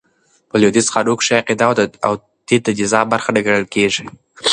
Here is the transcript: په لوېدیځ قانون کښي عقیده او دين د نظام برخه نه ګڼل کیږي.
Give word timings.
په 0.49 0.55
لوېدیځ 0.61 0.87
قانون 0.93 1.15
کښي 1.19 1.33
عقیده 1.41 1.65
او 2.07 2.13
دين 2.47 2.61
د 2.65 2.69
نظام 2.79 3.05
برخه 3.13 3.29
نه 3.35 3.41
ګڼل 3.45 3.65
کیږي. 3.73 4.05